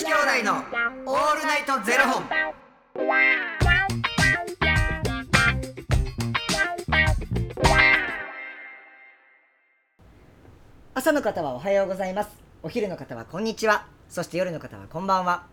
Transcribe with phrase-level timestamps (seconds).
[0.00, 0.54] 子兄弟の
[1.04, 2.24] オールナイトゼロ本。
[10.94, 12.30] 朝の方はおはようございます。
[12.62, 13.88] お昼の方はこんにちは。
[14.08, 15.44] そして夜の方はこんばんは。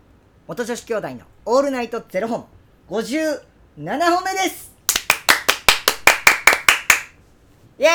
[0.46, 2.46] 元女子兄弟のオールナイトゼロ本。
[2.88, 3.42] 57
[3.84, 4.72] 本目です。
[7.78, 7.88] イエ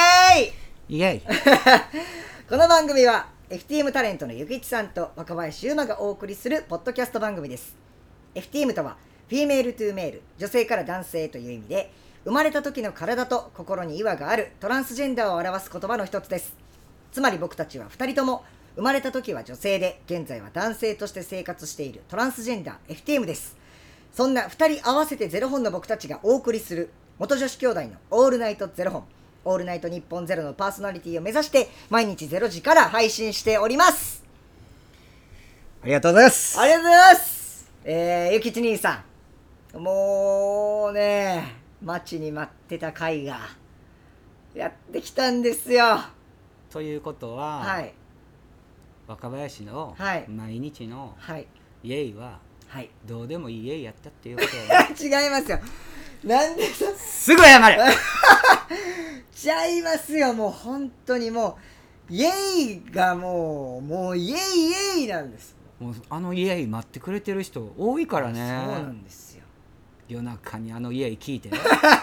[0.89, 0.97] ーイ。
[0.97, 1.21] イエイ。
[2.47, 7.77] この番組は FTM タレントのゆきちさんと若林優馬がお送りするポッドキャスト番組です。
[8.33, 8.97] FTM とは
[9.29, 11.91] female to male 女性から男性という意味で
[12.23, 16.55] 生まれた時の体と心に違和があるトランスジェンダーを表す言葉の一つです。
[17.11, 18.43] つまり僕たちは2人とも
[18.75, 23.55] 生まれた時は女性で現在は男性として生活しているトランスジェンダー FTM です。
[24.11, 29.03] そんな2人合わせてゼロ本の僕たちがお送りする元女子兄弟のオールナイトゼロ本。
[29.45, 34.23] オールナイト日本ゼロのパーソナリティを目指して毎日ゼロ時から配信しております。
[35.83, 36.59] ありがとうございます。
[36.59, 37.71] ありがとうございます。
[37.83, 39.03] えー、ゆきち兄さ
[39.73, 39.79] ん。
[39.79, 43.39] もうね待ちに待ってた回が
[44.53, 45.99] やってきたんですよ。
[46.71, 47.93] ということは、はい。
[49.07, 50.25] 若林のはい。
[50.29, 51.47] 毎日のはい。
[51.83, 52.89] イエイははい。
[53.05, 54.95] どうでもいいイエイやったっていうことやね。
[54.99, 55.59] 違いますよ
[56.23, 57.77] なんでそすぐ謝れ
[59.33, 61.73] ちゃいますよもう本当にもう。
[62.09, 62.29] イエ
[62.73, 65.55] イがもうもうイエイイエイなんです。
[65.79, 68.63] もうあのイエイ待ってくれてる人多いからね。
[68.65, 69.43] そうなんですよ。
[70.09, 71.49] 夜中にあのイエイ聞いて。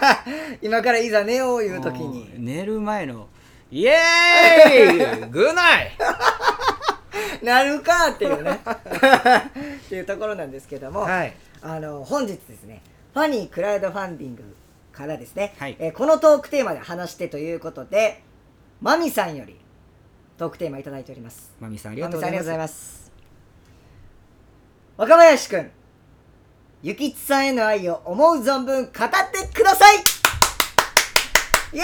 [0.61, 2.33] 今からいざ寝よういう時に。
[2.37, 3.27] 寝る前の
[3.69, 5.29] イエーイ。
[5.29, 5.91] グーナイ
[7.43, 8.59] なるかっていうね。
[9.85, 11.33] っていうところなんですけども、はい。
[11.61, 12.81] あの本日ですね
[13.13, 14.43] ファニークラウドファンディング
[14.93, 15.75] からですね、はい。
[15.79, 18.23] えーこのトークテーマで話してということで
[18.81, 19.57] マミさんより
[20.37, 21.53] トークテーマいただいております。
[21.59, 22.73] マミさんありがとうございまます。
[23.05, 23.11] す
[24.97, 25.71] 若林くん
[26.83, 29.97] ゆきちさんへの愛を思う存分語ってください。
[31.73, 31.81] イエ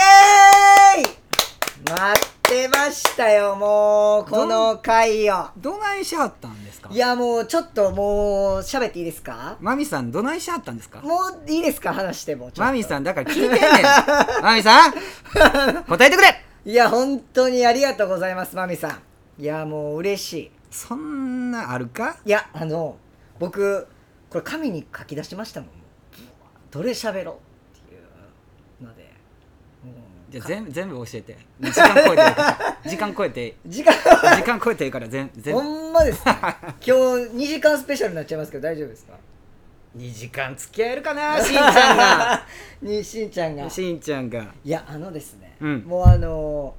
[0.97, 1.91] ーイ。
[1.91, 5.47] 待ってましたよもうこの回を。
[5.58, 6.90] どないしはったんですか？
[6.91, 9.58] いやもうちょっともう喋っていいですか？
[9.59, 11.02] マミさんどないしはったんですか？
[11.02, 11.94] もういいですか？
[11.94, 13.62] 話してもマミさんだから聞いてんねん。
[14.41, 14.94] マミさん
[15.84, 16.41] 答えてくれ。
[16.66, 19.41] いや本当にありがとうございますマミさん。
[19.41, 20.52] いやもう嬉しい。
[20.72, 22.18] そんなあるか？
[22.25, 22.96] いやあの
[23.40, 23.88] 僕
[24.29, 25.69] これ紙に書き出しましたもん。
[26.72, 27.35] どれ喋ろう
[27.78, 29.06] っていうので
[30.29, 31.38] じゃあ全全部教えて。
[31.61, 32.77] 時間超えていいから。
[32.85, 33.55] 時間超えて。
[33.65, 33.93] 時間。
[33.93, 39.13] 時間超えていいから全全ほ部んまですか今日2時間スペシャルになっちゃいますけど大丈夫ですか
[39.97, 42.45] ？2時間付き合えるかな しんちゃんが。
[42.81, 43.69] にしんちゃんが。
[43.69, 44.53] しんちゃんが。
[44.63, 45.79] いやあのですね、うん。
[45.85, 46.75] もうあの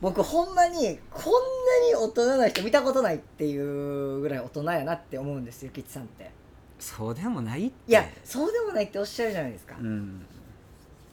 [0.00, 6.30] 僕ほんまにこんなに大人な人見たことないっていうぐらい大人やなって思うんですよ吉さんって。
[6.78, 7.90] そうでもないって。
[7.90, 10.24] いやそうでもないっておっしゃるじゃないですか、うん。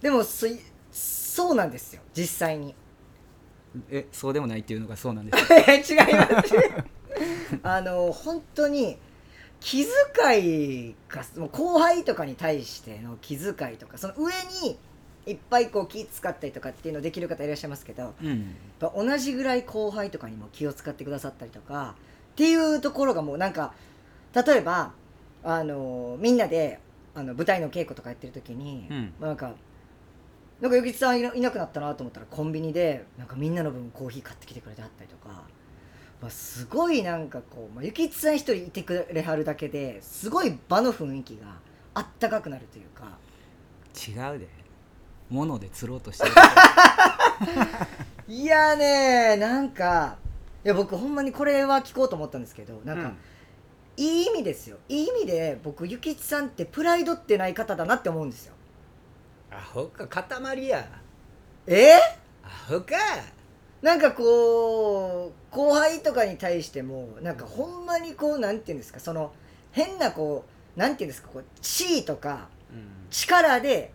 [0.02, 0.60] でもそい
[1.40, 2.76] そうなんですよ実際に。
[3.90, 6.54] えそうでもないっていうのがそうなんです 違います。
[7.64, 8.98] あの本当に
[9.62, 14.34] 気遣いがもう後輩とかに対しての気遣いとかその上
[14.64, 14.78] に
[15.26, 18.56] いっぱいこう気使ったりとかっていうのできる方いらっしゃいますけどうん。
[18.82, 21.96] 同じぐらい後輩とかにも気を使ってくださったりとか
[22.34, 23.74] っていうところがもうなんか
[24.34, 24.92] 例えば
[25.44, 26.82] あのみんなで
[27.16, 29.14] あの舞台の稽古とかやってる時に、うん。
[29.22, 29.54] なんか
[30.62, 35.44] なんか与吉さんいなくなったなと思ったらコンビニでなんかみんなの分コーヒー買ってきてくれてあったりとか、
[36.22, 41.56] まあ、すごいなんかこう、まあ、幸吉さん一人いてくれはるだけですごい場の雰囲気が
[41.94, 43.18] あったかくなるというか。
[43.96, 44.48] 違うで。
[45.30, 46.32] 物で釣ろうとしてる。
[48.28, 50.18] いやねなんか
[50.64, 53.18] いや僕ほんまにこれは聞こうと思ったんですけどなんか、うん。
[53.98, 54.78] いい意味ですよ。
[54.88, 58.54] いい意味で僕諭吉さんってプライドってない方だなって思うんですよ
[59.52, 60.88] アホか塊や。
[61.68, 61.94] え？
[62.44, 62.96] アホか。
[63.82, 69.32] なんかこう後輩とかに対してもなんかほんまにこうなんていうんですかその
[69.72, 73.08] 変なこうなんていうんですかこう地位とかうん。
[73.10, 73.92] 力で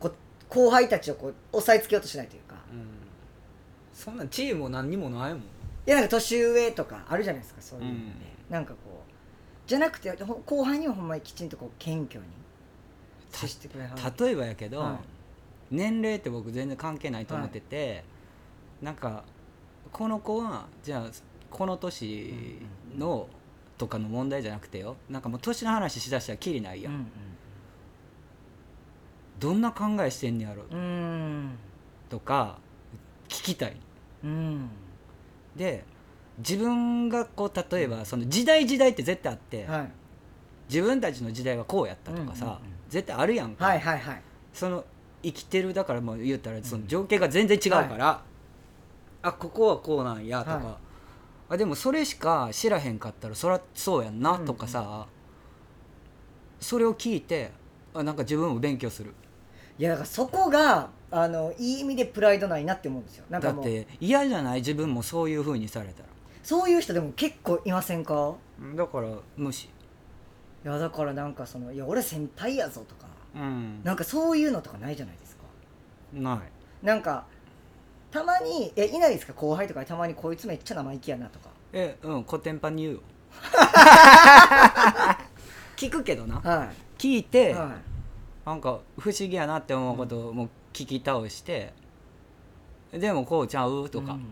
[0.00, 0.14] こう
[0.48, 2.56] 後輩たちをこう押さえつけようとしないというか。
[2.72, 2.86] うん。
[3.94, 5.42] そんなチームも何にもないもん。
[5.42, 5.44] い
[5.86, 8.52] やなんか年上とかあるじゃないですかそういうので、うん。
[8.52, 12.26] なんかこうじゃなくてほ後輩にはほんまにきちんとこう謙虚に
[13.30, 14.26] 接してくれはる。
[14.26, 14.96] 例えばやけど、はい。
[15.70, 18.04] 年齢って僕全然関係ないと思ってて、
[18.82, 19.24] なんか
[19.92, 21.10] この子はじゃあ
[21.50, 22.58] この年
[22.96, 23.28] の
[23.76, 24.96] とかの問題じゃなくてよ。
[25.08, 27.06] なんかもう年の話しだしたらきりないやん、うん
[29.38, 30.64] どんな考えしてんねやろ。
[30.68, 31.50] うんうん。
[32.08, 32.58] とか
[33.28, 33.76] 聞きたい。
[34.24, 34.68] うん。
[35.54, 35.84] で
[36.38, 39.90] 自分がこう例えばその時代時代って絶対あって、はい。
[40.68, 44.22] 自分たちの時代はこうやったとかさ、うんうんうん絶対あるやんか、はいはいはい。
[44.52, 44.84] その
[45.22, 48.22] 生きてるだからもう言ったらその情景が全然違うから、
[49.22, 50.64] あここはこうなんやとか、はい。
[51.50, 55.06] あでもそれしか知らへんかったらそらそうやんなとかさ、
[56.60, 57.52] それを聞いて
[57.94, 59.12] あなんか自分も勉強する。
[59.78, 63.24] いやだからそこがあのいい意味でプライドないなって思うんですよ。
[63.30, 63.64] なんかもう。
[63.64, 64.58] だって嫌じゃない？
[64.58, 66.08] 自分もそういうふうにされたら。
[66.42, 68.34] そういう人でも結構いませんか？
[68.74, 69.68] だから無視
[70.64, 73.80] いやだからなんかその「いや俺先輩やぞ」とかうん。
[73.84, 75.42] なんかそういうのとかないじゃないですか。
[76.12, 76.40] ない。
[76.84, 77.24] なんか
[78.10, 79.32] たまにえいないですか？
[79.34, 81.50] 後輩とかにたまにこいつめっちゃ生意気やなとか。
[81.72, 83.00] えうんコテンパンに言うよ。
[85.76, 86.36] 聞くけどな。
[86.40, 87.54] は聞いて、い。
[87.54, 87.76] は
[88.44, 91.72] なんか不思議やなって思うことをもう聞き倒して、
[92.90, 94.24] でもこうちゃういとか、うん。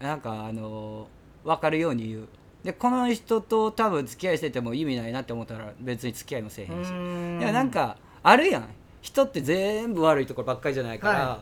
[0.00, 1.08] なんかあの
[1.44, 2.28] 分かるように言う
[2.66, 7.38] でこの人と多分付き合いしてても意味ないなって思ったら別に付き合いもせえへんし、うん。
[7.40, 8.68] いやなんかあるやん。
[9.02, 11.40] 人って全部悪いところばっかりじゃないか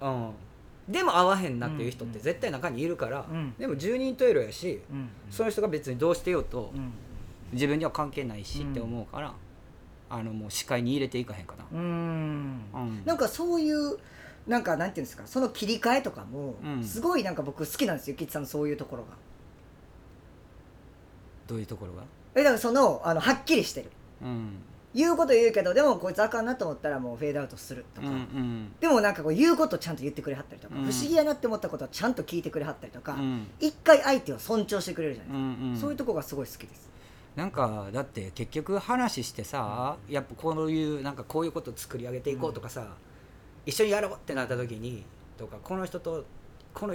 [0.00, 0.32] ら、うん、
[0.88, 3.54] でも合わへんなっていう人って絶対中にいるから、うん。
[3.56, 5.08] でも十人十色やし、うん。
[5.30, 6.92] その人が別にどうしてようと、うん。
[7.52, 9.32] 自分には関係ないしって思うから、
[10.10, 12.60] あのもう視界に入れていかへんかな、うん。
[12.74, 13.02] うん。
[13.04, 13.96] なんかそういう
[14.48, 16.82] なんかなんていうんですかその切り替えとかもうん。
[16.82, 19.10] すごいなんか僕好きなんですよ吉さんのそういうところが
[21.46, 22.02] どういうところが？
[22.34, 23.90] えだからそのあのはっきりしてる。
[24.22, 24.50] うん。
[24.94, 28.72] 言うこと言うけどでもこいつあかんなと思ったらもうフェードアウトするとか、うんうん。
[28.78, 30.84] でもなんかこう言うことちゃんと言ってくれはったりとか、うん。
[30.84, 33.46] 不思議やなって思ったことはちゃんと聞いてくれはったりとか、うん。
[33.58, 35.76] 一回相手を尊重してくれるじゃないですか、うんうん。
[35.78, 36.90] そういうとこがすごい好きです。
[37.36, 42.88] なんかだって結局話してさやっぱこういうなんかこういうこと作り上げていこうとかさ、
[43.64, 45.02] 一緒にやろうってなった時に
[45.38, 46.26] とかこの人と
[46.74, 46.94] この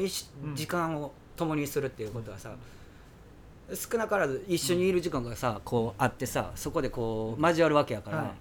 [0.53, 2.51] 時間を共にするっていうことはさ、
[3.73, 8.31] 少なからず一緒にいる時間がさこうあってさそこでこう交わるわけやから、はい。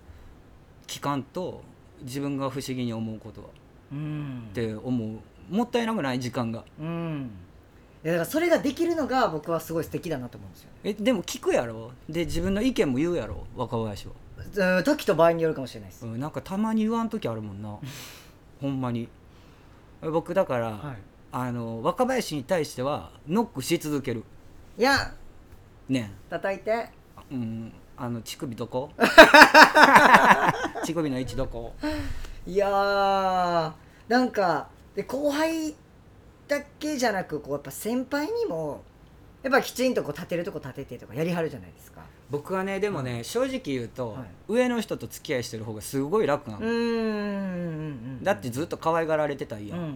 [0.87, 1.63] 期間と
[2.03, 3.49] 自分が不思議に思うことは。
[3.93, 4.47] うん。
[4.51, 5.19] って思う。
[5.55, 6.65] もったいなくない時間が。
[6.81, 7.31] うん。
[8.05, 11.91] いやだからそれができるのが僕はすごい素敵だなと思うんですよえでも聞くやろ？
[12.09, 13.45] で自分の意見も言うやろ？
[13.57, 14.13] 若林は、
[14.77, 17.77] うん時と場合によるかもしれないです、うん、なんかたまに言わん時あるもんな。
[18.61, 19.09] ほんまに。
[20.03, 20.95] 僕だから、は
[21.33, 24.23] あの若林に対してはノックし続ける
[24.79, 25.13] い、いや。
[25.89, 26.13] ね。
[26.31, 26.89] 叩いて。
[27.31, 27.73] うん。
[27.97, 28.91] あの乳首どこ？
[30.85, 31.75] 乳首の位置どこ？
[32.47, 33.73] いやー。
[34.09, 35.75] なんかで後輩
[36.47, 38.83] だけじゃなくこうやっぱ先輩にも
[39.43, 42.03] やっぱきちんとこう立てるとこ立ててとかやりはるじゃないですか。
[42.31, 44.25] 僕はねでもね、正直言うと、はい。
[44.49, 49.89] 上の人と付き合いしてる方がすごい楽なの、うーんうんうんだってずっと可愛がられてたんや、うんうん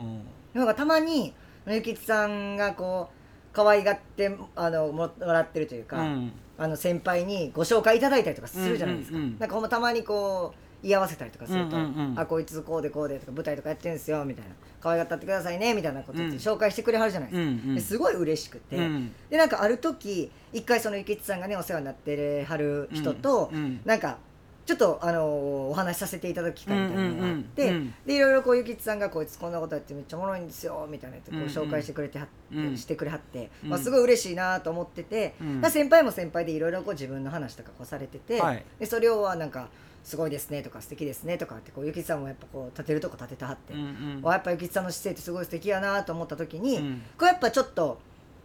[0.00, 1.34] うんなんかたまに
[1.66, 3.21] ゆきつさんがこう
[3.52, 6.32] 可愛がってあのももらってるというか、うん。
[6.58, 12.18] あの先輩にご紹介いただいたりとかするじゃないですか、うんうんうんなんかほんまたまにこう居合わせたりとかすると「うんうんうん。
[12.18, 14.50] あこいつこうでこうで」とか舞台とかやってるんですよみたいな。
[14.80, 16.42] 可愛がってってくださいねみたいなこと言ってうん。
[16.42, 17.74] 紹介してくれはるじゃないですか、うんうん。
[17.74, 19.12] ですごい嬉しくて、うん。
[19.30, 23.80] でなんかある時一回そのゆきつさんがねお世話になってはる人と、うんうん。
[23.84, 24.18] なんか
[24.64, 31.46] ちょっとあのお話しさせていただく機会みたいなのがあって、うんうんうんでいろいろこうゆきつさんがこいつこんなことやってめっちゃおもろいんですよみたいなやってこううん。
[31.46, 35.60] うん紹介してくれては、うんしてくれはって、うんまあ、すごい嬉しいなと思ってて、うん。
[35.60, 38.64] まあ先輩も先輩でいろいろこう自分の話とかこうされてて、はい。
[38.78, 39.68] でそれをはなんか
[40.04, 43.84] すごいですねとか素敵ですねとかってこうゆきつさんもやっぱこう立てるとこ立てたはって、うんう
[44.20, 44.22] ん。
[44.22, 47.02] わやっぱゆきつさんの姿勢ってすごい素敵やなと思った時に、うん。
[47.18, 48.00] これやっぱちょっと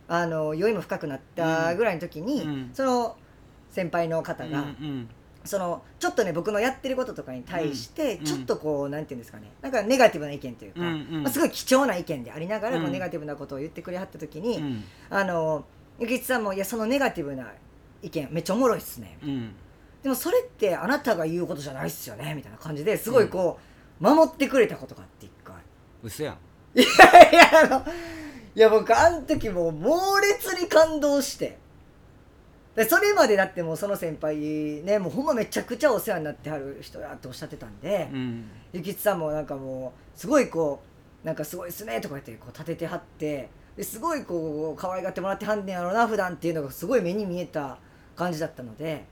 [0.07, 2.69] あの酔いも深くなったぐらいの時に、うん。
[2.73, 3.15] その
[3.69, 5.09] 先輩の方が、うん
[5.47, 9.51] そのちょっとね僕のやってることとかに対してうんちょっとこう、なんていうんですかね。
[9.61, 10.89] なんかネガティブな意見というか、うんう
[11.19, 11.23] ん。
[11.23, 12.91] まあ、すごい貴重な意見でありながら、こううん。
[12.91, 14.83] ネガティブなことを言ってくれはった時に、うん。
[15.09, 15.65] あの
[15.99, 17.51] ゆきちさんも「いやそのネガティブな
[18.03, 19.55] 意見めっちゃおもろいっすね」うん。
[20.03, 23.59] でもそれってあなたが言うことじゃないっすよねみたいな感じですごいこ
[23.99, 25.25] う、守ってくれたことがあって。
[25.25, 25.55] 一回。
[26.03, 26.37] 嘘やん。
[26.79, 27.85] いやあの
[28.55, 31.57] いや僕あの時もう猛烈に感動して
[32.77, 34.37] でそれまでだってもうその先輩
[34.83, 38.45] ねもうほんまめちゃくちゃお世話になってはる人やっておっしゃってたんで、うん。
[38.71, 40.83] ゆきつさんもなんかもうすごいこ
[41.23, 47.79] うなんかすごいっすねとか言ってこう立ててはってですごいこう可愛がってもらってはんねやろな普段っていうのがすごい目に見えた
[48.15, 49.05] 感じだったので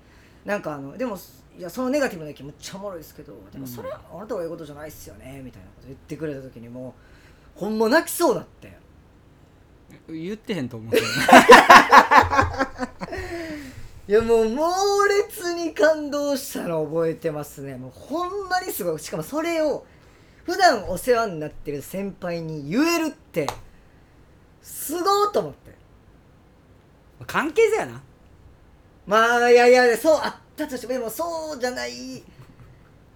[0.46, 1.18] なんかあのでも
[1.58, 6.94] いやそのネガティブな意見めっちゃおもろいですけどでもそれはあなたが言うことじゃないっすよねみたいなこと言ってくれた時にも
[7.58, 8.86] うほんま泣きそうだって。
[10.10, 11.10] 言ってへんと思うけどね
[14.08, 14.70] いやもう猛
[15.08, 17.76] 烈に感動したの覚えてますね。
[17.76, 19.00] もうほんまにすごい。
[19.00, 19.84] しかもそれを
[20.46, 23.48] 普段お世話になってる先輩に言えるって
[24.62, 25.74] すごーと思って。
[27.26, 28.04] 関係性やな。
[29.08, 31.92] まあいやいやそうあったとしてもでもそうじゃない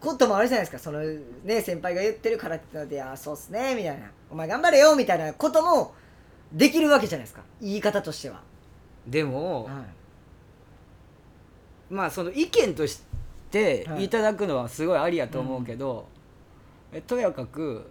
[0.01, 0.79] こともあるじゃないですか。
[0.79, 1.01] その
[1.43, 5.93] ね先輩が言ってるからってので「あそうっすね」みたいな「お前頑張れよ」みたいなことも
[6.51, 7.43] できるわけじゃないですか。
[7.61, 8.41] 言い方としては、
[9.05, 9.98] でも、はい
[11.89, 13.01] まあその意見とし
[13.51, 14.05] てはい。
[14.05, 16.07] いただくのはすごいありやと思うけど、
[16.93, 17.89] えとやかく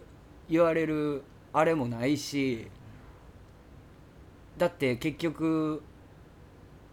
[0.48, 2.68] 言われるあれもないし
[4.56, 5.82] だって結局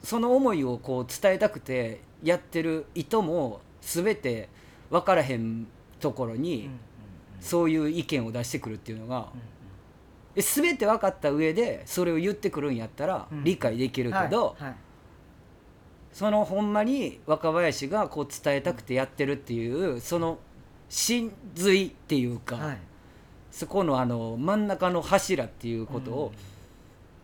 [0.04, 4.50] その思いをこう伝えたくてやってる意図も全て
[4.90, 5.68] 分からへん
[6.00, 6.70] ところに
[7.40, 9.28] そういう意見を出してくるっていうのが、
[10.36, 13.44] え全て分かった上でそれを言ってくるんやったらうん。
[13.44, 14.76] 理解できるけど、はいはい
[16.16, 20.38] そのほんまに若林がこう伝えたくてやってるっていうその
[20.88, 22.78] 真髄っていうか、はい。
[23.52, 26.32] そこのあの真ん中の柱っていうことを、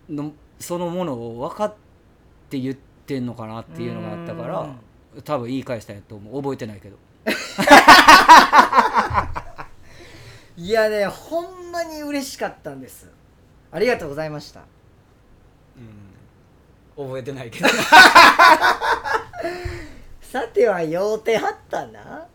[0.09, 1.73] のそのものを分かっ
[2.49, 4.75] て言ってんのかなっていうのがあったから、
[5.23, 6.41] 多分言い返したんやと思う。
[6.41, 6.97] 覚えてないけど。
[10.57, 13.09] いやねほんまに嬉しかったんです。
[13.71, 14.65] ありがとうございました
[16.95, 17.69] 覚えてないけど。
[20.21, 22.25] さては酔うてはったな。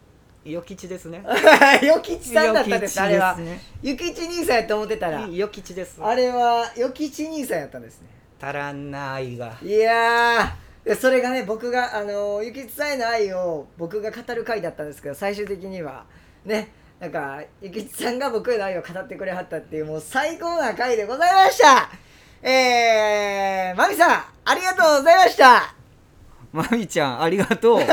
[0.44, 1.22] 与吉ですね。
[1.82, 3.36] 与吉さんだったんですあれは。
[3.82, 4.28] 与吉ね。
[4.28, 5.22] 兄さんやと思ってたら。
[5.22, 5.98] 与吉です。
[6.00, 8.08] あれは与吉兄さんやったんですね。
[8.40, 10.54] 足らんな愛がいや
[11.00, 16.04] それがね僕があの諭吉さんへの愛を僕が語る回だったんですけど最終的には。
[16.44, 16.72] ね。
[17.00, 21.90] なんか諭吉さんが僕への愛を語ってくれはったっていうもう最高な回でございました
[22.42, 25.74] えー、マミさんありがとうございました。
[26.52, 27.80] まみちゃんありがとう。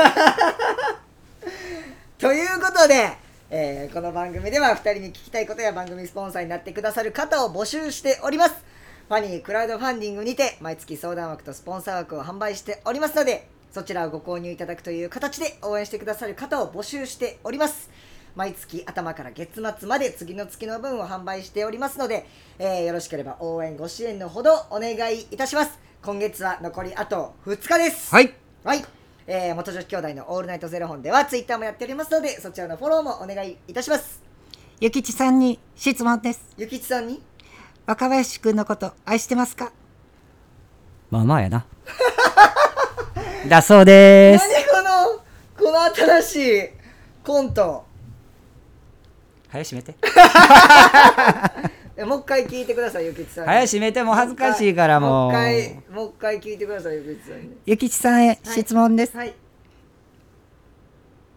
[2.18, 3.12] ということで、
[3.50, 8.74] えーこの番組では2人に聞きたいことや番組スポンサーになってくださる方を募集しております。
[9.08, 17.90] ファニークラウドファンディングにて毎月相談枠とスポンサー枠を販売しておりますのでそちらをご購入いただくという形で応援してくださる方を募集しております
[18.36, 22.26] 毎月頭から月末まで次の月の分を販売しておりますので、
[22.58, 25.78] えーよろしければ応援ご支援のほどお願いいたします。
[26.02, 28.12] 今月は残りあと2日です。
[28.12, 28.34] はい。
[28.64, 28.84] はい、
[29.28, 34.20] えー元女子兄弟のオールナイトゼロ本ではツイッターもやっておりますのでそちらのフォローもお願いいたします。
[34.80, 36.42] ゆきちさんに質問です。
[36.56, 37.22] ゆきちさんに？
[37.86, 39.70] 若林くんのこと愛してますか？
[41.10, 41.64] まあまあやな。
[43.48, 46.70] だそうで何すこのこの新しい
[47.22, 47.84] コント
[49.54, 49.94] 早閉めて。
[51.96, 53.50] え もう一回聞いてくださいゆきちさんに。
[53.50, 55.10] 早閉めてもう恥ずかしいからもう。
[55.10, 57.56] もう一回もう一回聞いてくださいゆきちさんに。
[57.64, 59.16] ゆきちさんへ質問です。
[59.16, 59.34] はい。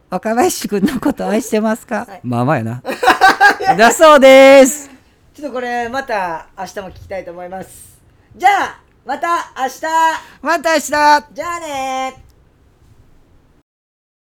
[0.09, 2.21] 若林くんのこと愛してますか、はい。
[2.23, 2.81] まあまあやな。
[3.77, 4.89] だそうです。
[5.35, 7.99] ちょっとこれまた明日も聞きたいと思います。
[8.35, 9.81] じゃあまた明日。
[10.41, 10.81] また明日。
[10.89, 12.26] じゃあねー